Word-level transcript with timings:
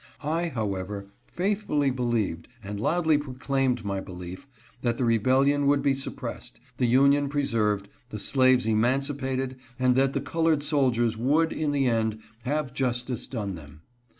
I, 0.23 0.47
however, 0.47 1.11
faithfully 1.31 1.91
believed, 1.91 2.47
and 2.63 2.79
loudly 2.79 3.19
pro 3.19 3.35
claimed 3.35 3.85
my 3.85 3.99
belief, 4.01 4.47
that 4.81 4.97
the 4.97 5.05
rebellion 5.05 5.67
would 5.67 5.83
be 5.83 5.93
suppressed, 5.93 6.59
the 6.77 6.87
Union 6.87 7.29
preserved, 7.29 7.87
the 8.09 8.17
slaves 8.17 8.65
emancipated 8.65 9.57
and 9.77 9.95
that 9.95 10.13
the 10.13 10.19
colored 10.21 10.63
soldiers 10.63 11.17
would 11.19 11.53
in 11.53 11.71
the 11.71 11.85
end 11.85 12.17
have 12.45 12.73
justice 12.73 13.27
done 13.27 13.53
them. 13.53 13.81